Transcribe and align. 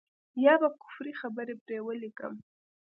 يا 0.45 0.53
به 0.61 0.69
کفري 0.81 1.13
خبرې 1.21 1.55
پرې 1.63 1.77
وليکم. 1.87 2.33